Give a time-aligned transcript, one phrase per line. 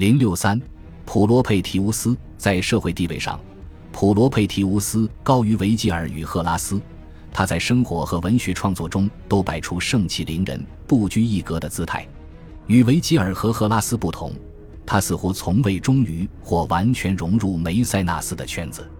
[0.00, 0.58] 零六三，
[1.04, 3.38] 普罗佩提乌斯在社会地位上，
[3.92, 6.80] 普罗佩提乌斯高于维吉尔与赫拉斯。
[7.30, 12.08] 他在生活和文学创作中都摆出盛气凌人、不拘一格的姿态。
[12.66, 14.32] 与维吉尔和赫拉斯不同，
[14.86, 18.90] 他似乎从未忠于或完全融入梅塞纳斯的圈子。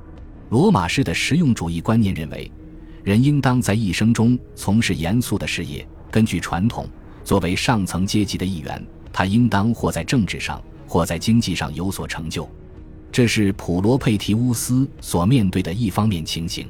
[0.50, 2.52] 罗马式的实用主义观念认为，
[3.02, 5.88] 人应当在一生中从事严肃的事业。
[6.10, 6.86] 根据传统，
[7.24, 12.48] 作为上层阶级的一员，他应当或在政治上，或在经济上有所成就。
[13.12, 16.66] 这是普罗佩提乌斯所面对的一方面情形。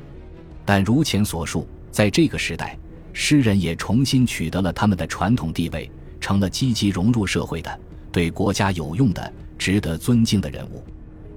[0.62, 2.78] 但如前所述，在这个时代，
[3.14, 7.80] 诗人也重新取得了他们的传统地位，成了积极融入社会的、
[8.12, 10.84] 对国家有用的、值得尊敬的人物。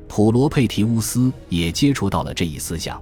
[0.10, 3.02] 普罗佩提乌斯也接触到了这一思想。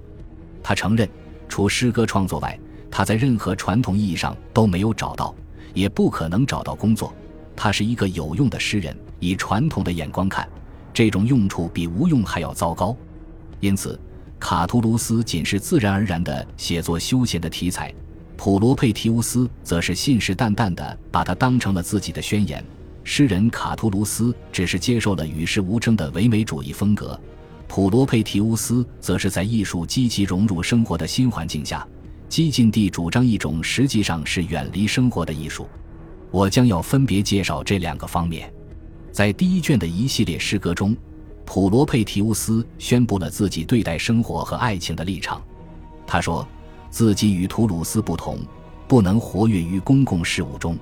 [0.62, 1.10] 他承认，
[1.50, 2.58] 除诗歌创作外，
[2.92, 5.34] 他在任何传统意义上都没有找到，
[5.74, 7.12] 也不可能找到工作。
[7.56, 10.46] 他是一个有用的诗人，以传统的眼光看，
[10.94, 12.94] 这种用处比无用还要糟糕。
[13.62, 13.98] 因此。
[14.44, 17.94] 卡图卢斯仅是自然而然的写作休闲的题材，
[18.36, 22.66] 普罗佩提乌斯则是信誓旦旦的把它当成了自己的宣言。
[23.04, 27.22] 诗人卡图卢斯只是接受了与世无争的唯美主义风格，
[27.68, 31.88] 普罗佩提乌斯则是在艺术积极融入生活的新环境下，
[32.28, 35.70] 激进地主张一种实际上是远离生活的艺术。
[36.32, 38.52] 我将要分别介绍这两个方面，
[39.12, 40.96] 在第一卷的一系列诗歌中。
[41.44, 45.42] 普罗佩提乌斯宣布了自己对待生活和爱情的立场。
[46.08, 46.48] 他说，
[46.90, 48.40] 自己与图鲁斯不同，
[48.88, 50.78] 不能活跃于公共事务中，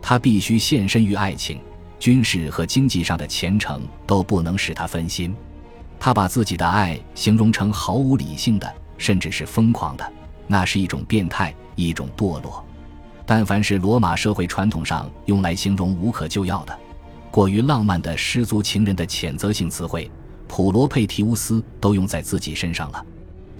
[0.00, 1.60] 他必须献身于爱情、
[1.98, 5.36] 军事和经济上的前程都不能使他分心。
[6.00, 10.12] 他把自己的爱形容成毫无理性的，甚至是疯狂的，
[10.46, 12.64] 那是一种变态，一种堕落。
[13.26, 16.78] 但凡是罗马社会传统上用来形容无可救药的。
[17.30, 20.10] 过于浪漫的失足情人的谴责性词汇，
[20.46, 23.04] 普罗佩提乌斯都用在自己身上了。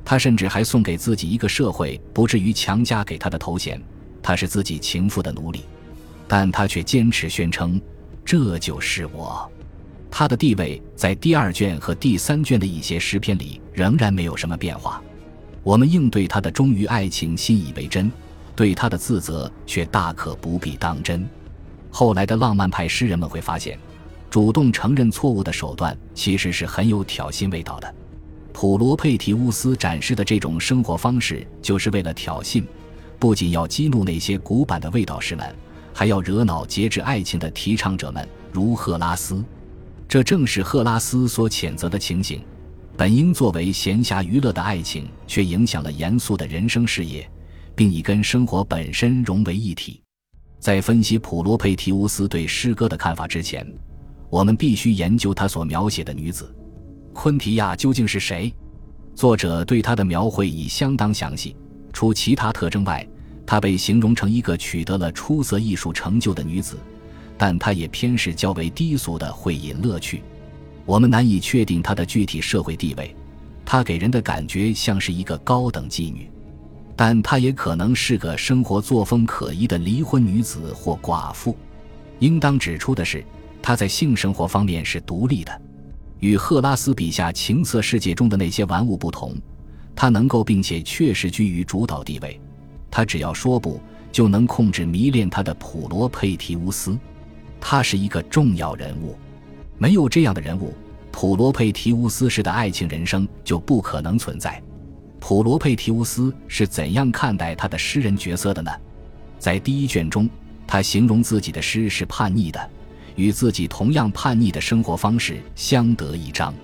[0.04, 3.80] 他甚至还送给自己一个社会不至于强加给他的头衔：
[4.22, 5.64] 他是自己情妇的奴隶。
[6.26, 7.80] 但他却坚持宣称
[8.24, 9.50] ：“这就是我。”
[10.10, 15.02] 他的地位在第二卷和第三卷的一些诗篇里仍然没有什么变化。
[15.62, 18.10] 我们应对他的忠于爱情信以为真，
[18.54, 21.28] 对他的自责却大可不必当真。
[21.90, 23.78] 后来的浪漫派诗人们会发现，
[24.30, 27.94] 主动承认错误的手段其实是很有挑衅味道的。
[28.52, 32.64] 普罗佩提乌斯展示的这种生活方式，就是为了挑衅，
[33.18, 35.54] 不仅要激怒那些古板的味道师们，
[35.94, 39.44] 还要惹恼节制爱情的提倡者们，如赫拉斯。
[40.08, 42.42] 这正是赫拉斯所谴责的情形：
[42.96, 47.30] 本应作为闲暇娱乐的爱情，却影响了严肃的人生事业，
[47.76, 50.00] 并已跟生活本身融为一体。
[50.58, 53.66] 在分析普罗佩提乌斯对诗歌的看法之前，
[54.28, 56.54] 我们必须研究他所描写的女子
[57.12, 58.52] 昆提亚究竟是谁。
[59.14, 61.56] 作者对她的描绘已相当详细。
[61.92, 63.04] 除其他特征外，
[63.44, 66.76] 她被形容成一个取得了出色艺术成就的女子，
[67.36, 70.22] 但她也偏是较为低俗的会饮乐趣。
[70.84, 73.12] 我们难以确定她的具体社会地位，
[73.64, 76.30] 她给人的感觉像是一个高等妓女。
[76.98, 81.56] 但她也可能是个生活作风可疑的离婚女子或寡妇。
[82.18, 83.24] 应当指出的是，
[83.62, 85.62] 她在性生活方面是独立的，
[86.18, 89.32] 与赫拉斯笔下情色世界中的那些玩物不同。
[89.94, 92.40] 她能够并且确实居于主导地位。
[92.90, 96.98] 她只要说不，就能控制迷恋她的普罗佩提乌斯。
[97.60, 99.16] 她是一个重要人物。
[99.78, 100.74] 没有这样的人物，
[101.12, 104.60] 普罗佩提乌斯式的爱情人生就不可能存在。
[105.20, 108.70] 普罗佩提乌斯是怎样看待他的诗人角色的呢？
[109.38, 110.28] 在第一卷中，
[110.66, 112.70] 他形容自己的诗是叛逆的，
[113.16, 116.54] 与自己同样叛逆的生活方式相得益彰。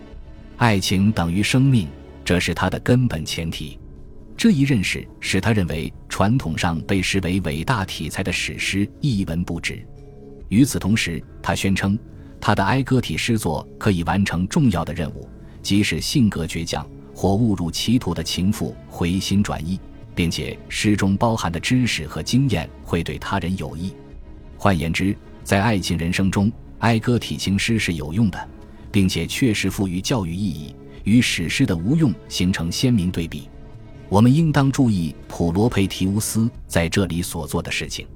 [0.56, 1.88] 爱情等于生命，
[2.24, 3.78] 这是他的根本前提。
[4.36, 9.84] 这一认识使他认为传统上被视为伟大题材的史诗一文不值。
[10.48, 11.98] 与此同时，他宣称
[12.40, 15.28] 他的哀歌体诗作可以完成重要的任务，
[15.62, 16.86] 即使性格倔强。
[17.14, 19.78] 或误入歧途的情妇回心转意，
[20.14, 23.92] 并且诗中包含的知识和经验会对他人有益。
[24.58, 26.50] 换言之，在爱情人生中，
[26.80, 28.48] 哀歌体情诗是有用的，
[28.90, 30.74] 并且确实赋予教育意义，
[31.04, 33.48] 与史诗的无用形成鲜明对比。
[34.08, 38.06] 我们应当注意普罗佩提乌斯在这里所做的事情。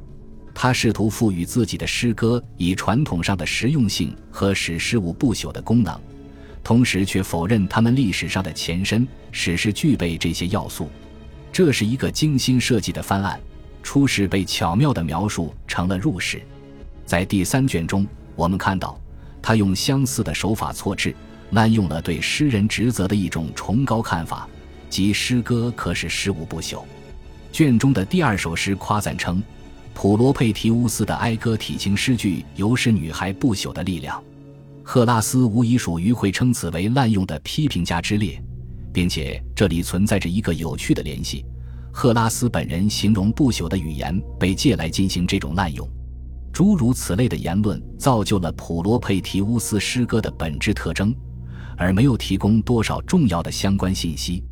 [0.54, 5.98] 他试图赋予自己的诗歌以传统上的实用性和使事物不朽的功能。
[6.69, 10.91] 同时却否认他们历史上的前身史诗具备这些要素，
[11.50, 13.41] 这是一个精心设计的方案。
[13.82, 16.43] 初始被巧妙地描述成了入史。
[17.06, 18.06] 在第三卷中，
[18.37, 19.00] 我们看到
[19.41, 21.17] 他用相似的手法错置，
[21.53, 24.47] 滥用了对诗人职责的一种崇高看法，
[24.91, 26.82] 即诗歌可使事物不朽。
[27.50, 29.43] 卷中的第二首诗夸赞称，
[29.94, 34.23] 普罗佩提乌斯的哀歌体情诗句有使女孩不朽的力量。
[34.90, 38.43] 赫拉斯无疑属于会称此为滥用的批评家之列，
[38.90, 41.44] 并且这里存在着一个有趣的联系：
[41.93, 45.87] 赫拉斯本人形容不朽的语言被借来进行这种滥用。
[46.55, 51.14] 诸如此类的言论造就了普罗佩提乌斯诗歌的本质特征，
[51.76, 54.43] 而没有提供多少重要的相关信息。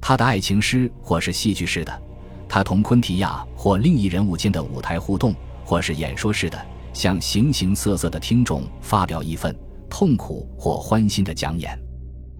[0.00, 2.02] 他的爱情诗或是戏剧式的，
[2.48, 5.32] 他同昆提亚或另一人物间的舞台互动，
[5.64, 6.60] 或是演说式的，
[6.92, 9.56] 向形形色色的听众发表一份。
[9.88, 11.78] 痛苦或欢欣的讲演，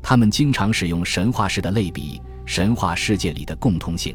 [0.03, 4.15] 他们经常使用神话式的类比，神话世界里的共通性。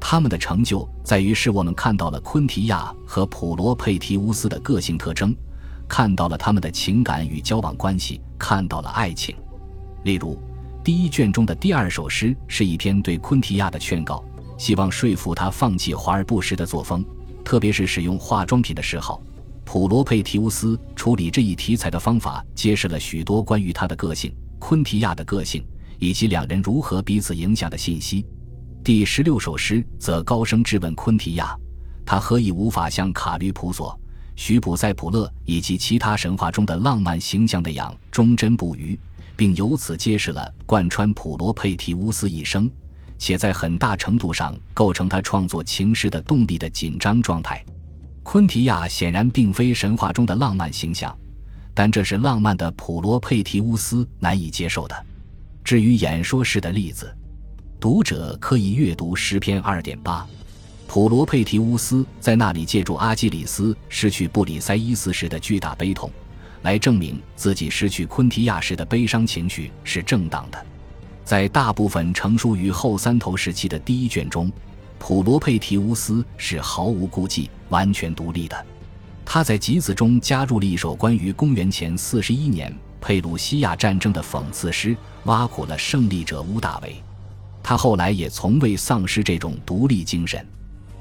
[0.00, 5.34] 他们的成就在于使我们看到了昆提亚和普罗佩提乌斯的个性特征，
[5.88, 9.34] 看到了他们的情感与交往关系，看到了爱情。
[10.02, 10.38] 例如，
[10.84, 14.22] 第一卷中的第二首诗是一篇对昆提亚的劝告，
[14.58, 17.02] 希望说服他放弃华而不实的作风，
[17.42, 19.22] 特别是使用化妆品的嗜好。
[19.64, 25.64] 普罗佩提乌斯处理这一题材的方法，揭示了许多关于他的个性、昆提亚的个性
[25.98, 28.24] 以及两人如何彼此影响的信息。
[28.84, 31.56] 第十六首诗则高声质问昆提亚：
[32.04, 33.98] 他何以无法像卡吕普索、
[34.36, 38.98] 许普塞普勒以及其他神话中的浪漫形象那样忠贞不渝，
[39.34, 42.70] 并由此揭示了贯穿普罗佩提乌斯一生，
[43.18, 47.64] 且在很大程度上构成他创作情诗的动力的紧张状态。
[48.24, 51.16] 昆提亚显然并非神话中的浪漫形象，
[51.74, 55.06] 但这是浪漫的普罗佩提乌斯难以接受的。
[55.62, 57.14] 至于演说式的例子，
[57.78, 60.26] 读者可以阅读诗篇二点八。
[60.88, 66.10] 普罗佩提乌斯在那里借助阿基里斯失去布里塞伊斯时的巨大悲痛，
[66.62, 70.66] 来证明自己失去昆提亚时的悲伤情绪是正当的。
[71.24, 74.50] 在大部分成书于后三头时期的第一卷中。
[74.96, 78.66] 普罗佩提乌斯是毫无顾忌、完全独立的。
[79.24, 86.94] 他在集子中加入了一首关于公元前四十一年佩鲁西亚战争的讽刺诗，挖苦了胜利者乌大维。
[87.62, 90.46] 他后来也从未丧失这种独立精神。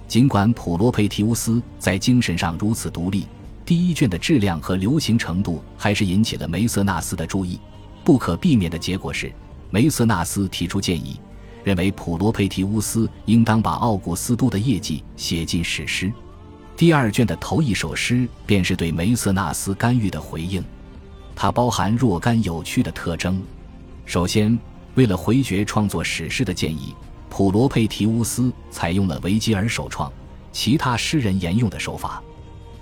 [0.07, 3.27] 尽管普罗佩提乌斯在精神上如此独立，
[3.65, 7.59] 第一卷的质量和流行程度还是引起了梅瑟纳斯的注意。
[8.03, 9.31] 不可避免的结果是，
[9.69, 11.19] 梅瑟纳斯提出建议。
[11.63, 16.11] 认为普罗佩提乌斯应当把奥古斯都的业绩写进史诗。
[16.75, 20.63] 第二卷的头一首诗便是对梅瑟纳斯干预的回应，
[21.35, 23.41] 它包含若干有趣的特征。
[24.05, 24.57] 首先，
[24.95, 26.95] 为了回绝创作史诗的建议，
[27.29, 30.11] 普罗佩提乌斯采用了维吉尔首创、
[30.51, 32.21] 其他诗人沿用的手法。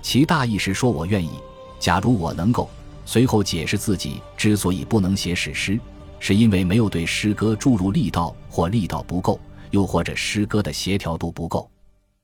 [0.00, 1.30] 其大意是说：“我愿意，
[1.78, 2.68] 假如我能够。”
[3.04, 5.78] 随后解释自己之所以不能写史诗。
[6.18, 9.40] 是因为没有对诗歌注入力道，或力道不够，
[9.70, 11.68] 又或者诗歌的协调度不够。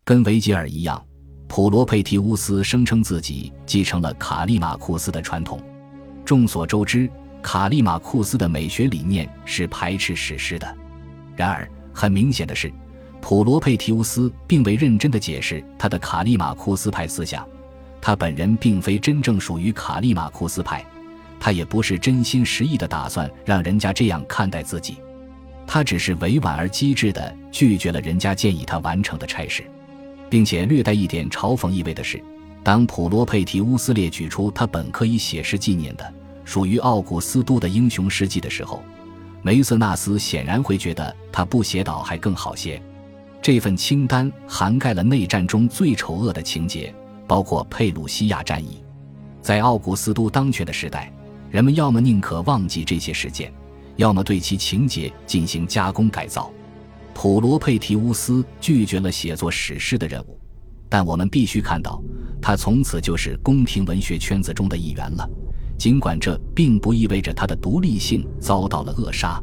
[0.05, 1.05] 跟维吉尔一样，
[1.49, 5.61] 普罗佩提乌斯声称自己继承了卡利马库斯的传统。
[6.25, 7.11] 众所周知，
[7.43, 10.77] 卡利马库斯的美学理念是排斥史诗的。
[11.35, 12.71] 然而，很明显的是，
[13.23, 17.45] 普罗佩提乌斯并未认真地解释他的卡利马库斯派思想。
[18.01, 20.85] 他本人并非真正属于卡利马库斯派。
[21.41, 24.99] 他也不是真心实意的打算让人家这样看待自己，
[25.67, 29.65] 他只是委婉而机智的拒绝了人家建议他完成的差事，
[30.31, 32.23] 并且略带一点嘲讽意味的是，
[32.63, 36.13] 当普罗佩提乌斯列举出他本可以写诗纪念的
[36.45, 38.83] 属于奥古斯都的英雄事迹的时候，
[39.43, 42.81] 梅瑟纳斯显然会觉得他不写倒还更好些。
[43.41, 46.93] 这份清单涵盖了内战中最丑恶的情节，
[47.27, 48.83] 包括佩鲁西亚战役，
[49.41, 51.13] 在奥古斯都当权的时代。
[51.51, 53.51] 人们要么宁可忘记这些事件，
[53.97, 56.53] 要么对其情节进行加工改造。
[57.21, 60.39] 普罗佩提乌斯拒绝了写作史诗的任务，
[60.89, 62.01] 但我们必须看到，
[62.41, 65.29] 他从此就是宫廷文学圈子中的一员了。
[65.77, 69.43] 尽管这并不意味着他的独立性遭到了扼杀。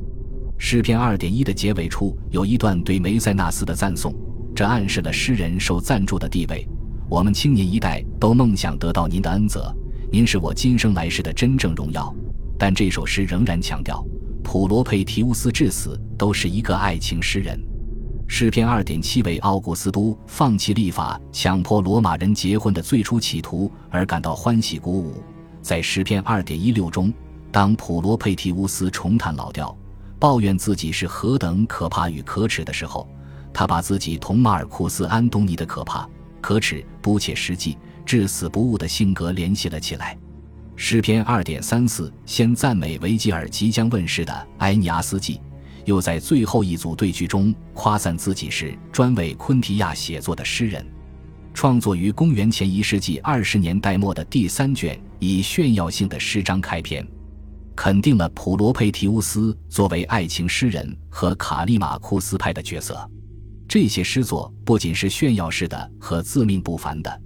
[0.58, 4.16] 诗篇二点一的结尾处有一段对梅塞纳斯的赞颂，
[4.56, 6.66] 这暗示了诗人受赞助的地位。
[7.10, 9.76] 我们青年一代都梦想得到您的恩泽。
[10.10, 12.16] 您是我今生来世的真正荣耀，
[12.58, 14.02] 但这首诗仍然强调，
[14.46, 17.60] 普罗佩提乌斯至死都是一个爱情诗人。
[18.28, 25.16] 诗篇二点七为奥古斯都放弃立法、强迫罗马人结婚的最初企图而感到欢喜鼓舞。
[25.64, 27.12] 在诗篇二点一六中，
[27.52, 29.76] 当普罗佩提乌斯重弹老调，
[30.20, 33.10] 抱怨自己是何等可怕与可耻的时候，
[33.52, 36.08] 他把自己同马尔库斯·安东尼的可怕、
[36.40, 37.76] 可耻、不切实际。
[38.06, 40.16] 至死不悟的性格联系了起来。
[40.78, 45.40] 诗篇二点三四先赞美维吉尔即将问世的埃尼阿斯纪，
[45.86, 50.86] 又在最后一组对句中夸赞自己是专为昆提亚写作的诗人。
[51.54, 57.08] 创作于公元前一世纪二十年代末的第三卷以炫耀性的诗章开篇，
[57.74, 63.10] 肯定了普罗佩提乌斯作为爱情诗人和卡利马库斯派的角色。
[63.68, 67.22] 这些诗作不仅是炫耀式的和自命不凡的。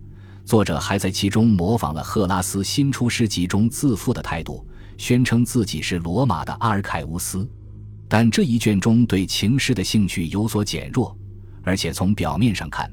[0.49, 4.65] 作者还在其中模仿了赫拉斯新出诗集中自负的态度，
[4.97, 7.47] 宣称自己是罗马的阿尔凯乌斯。
[8.07, 11.15] 但这一卷中对情诗的兴趣有所减弱，
[11.61, 12.91] 而且从表面上看，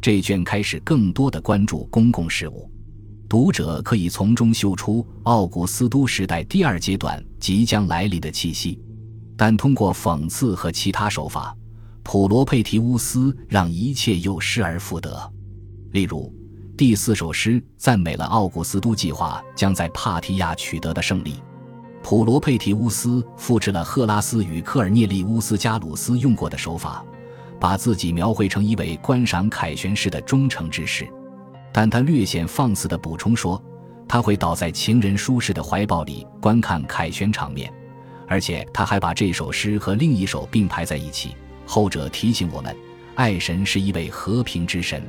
[0.00, 2.68] 这卷开始更多的关注公共事务。
[3.28, 8.82] 读者可以从中嗅出奥古斯都时代第二阶段即将来临的气息。
[9.36, 11.56] 但通过讽刺和其他手法，
[12.02, 15.32] 普罗佩提乌斯让一切又失而复得。
[15.92, 16.34] 例如。
[16.76, 21.36] 第四首诗赞美了奥古斯都计划将在帕提亚取得的胜利。
[22.02, 27.02] 普罗佩提乌斯复制了赫拉斯与科尔涅利乌斯加鲁斯用过的手法，
[27.58, 31.08] 把自己描绘成一位观赏凯旋式的忠诚之士。
[31.72, 33.60] 但他略显放肆地补充说，
[34.06, 37.72] 他会倒在情人舒适的怀抱里观看凯旋场面，
[38.28, 42.76] 而且他还把这首诗和另一首并排在一起，后者提醒我们，
[43.14, 45.02] 爱神是一位和平之神。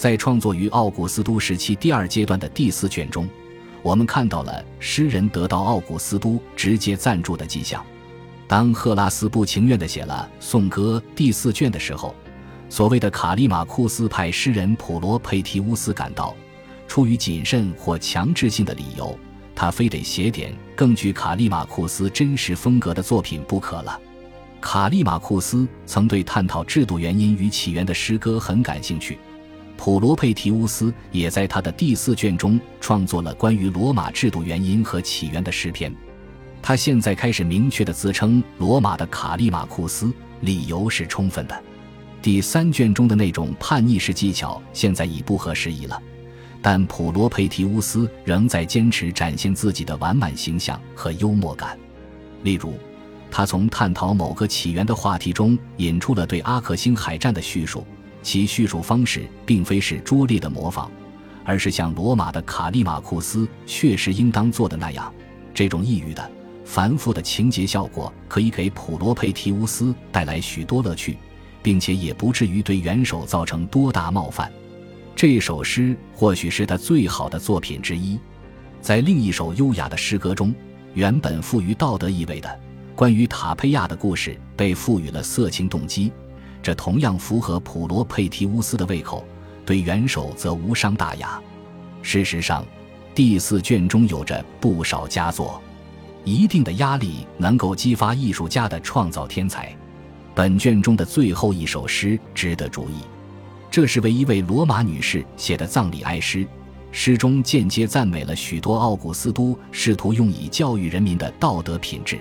[0.00, 3.28] 在创作于奥古斯都时期第二阶段的第四卷中，
[3.82, 7.84] 我们看到了诗人得到奥古斯都直接赞助的迹象。
[8.48, 12.14] 当赫拉斯不情愿地写了《颂歌》第四卷的时候，
[12.70, 16.34] 所谓的卡利马库斯派诗人普罗佩提乌斯感到，
[16.88, 19.14] 出于谨慎或强制性的理由，
[19.54, 24.00] 他非得写点更具卡利马库斯真实风格的作品不可了。
[24.62, 29.18] 卡利马库斯曾对探讨制度原因与起源的诗歌很感兴趣。
[29.82, 35.90] 普罗佩提乌斯也在他的第四卷中创作了关于罗马制度原因和起源的诗篇。
[36.60, 41.58] 他现在开始明确地自称罗马的卡利马库斯，理由是充分的。
[42.20, 45.98] 第三卷中的那种叛逆式技巧现在已不合时宜了，
[46.60, 51.78] 但普罗佩提乌斯仍在坚持展现自己的完满形象和幽默感。
[52.42, 52.74] 例如，
[53.30, 57.82] 他从探讨某个起源的话题中引出了对阿克星海战的叙述。
[58.22, 60.90] 其叙述方式并非是拙劣的模仿，
[61.44, 65.12] 而是像罗马的卡利马库斯确实应当做的那样。
[65.52, 66.30] 这种抑郁的、
[66.64, 71.16] 繁复的情节效果可以给普罗佩提乌斯带来许多乐趣，
[71.62, 74.50] 并且也不至于对元首造成多大冒犯。
[75.16, 78.18] 这首诗或许是他最好的作品之一。
[78.80, 80.54] 在另一首优雅的诗歌中，
[80.94, 82.60] 原本富于道德意味的
[82.94, 86.10] 关于塔佩亚的故事被赋予了色情动机。
[86.62, 89.24] 这同样符合普罗佩提乌斯的胃口，
[89.64, 91.40] 对元首则无伤大雅。
[92.02, 92.64] 事实上，
[93.14, 95.60] 第四卷中有着不少佳作，
[96.24, 99.74] 一定的压力能够激发艺术家的创造天才。
[100.34, 103.02] 本卷中的最后一首诗值得注意，
[103.70, 106.46] 这是为一位罗马女士写的葬礼哀诗，
[106.92, 112.18] 诗中间接赞美了许多奥古斯都试图用以教育人民的道德品质。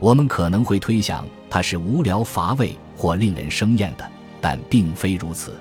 [0.00, 4.10] 我们可能会推想它是无聊乏味或令人生厌的，
[4.40, 5.54] 但并非如此。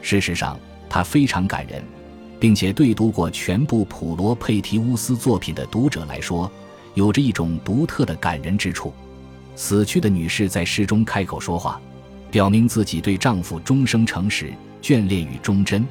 [0.00, 1.82] 事实上，它非常感人，
[2.40, 6.50] 并且对读过全部普罗佩提乌斯作品的读者来说，
[6.94, 8.92] 有着一种独特的感人之处。
[9.54, 11.80] 死去的女士在诗中开口说话，
[12.30, 15.86] 表明自己对丈夫终生诚实、眷恋与忠贞。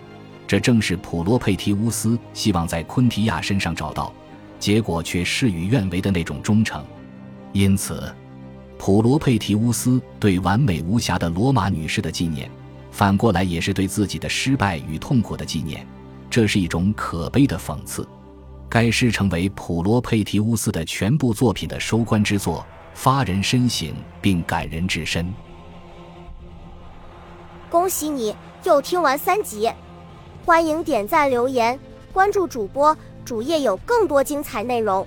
[0.47, 4.11] 这正是普罗佩提乌斯希望在昆提亚身上找到，
[4.59, 6.83] 结果却事与愿违的那种忠诚。
[7.53, 8.13] 因此，
[8.83, 12.50] 普罗佩提乌斯对完美无瑕的罗马女士的纪念，
[12.89, 15.85] 反过来也是对自己的失败与痛苦的纪念。
[16.31, 18.07] 这是一种可悲的讽刺。
[18.67, 25.31] 该诗成为普罗佩提乌斯的全部作品的收官之作，发人深省并感人至深。
[27.69, 29.71] 恭喜你又听完三集，
[30.43, 31.79] 欢迎点赞、留言、
[32.11, 35.05] 关注主播，主页有更多精彩内容。